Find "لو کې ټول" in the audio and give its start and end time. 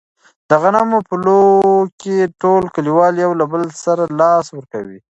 1.25-2.63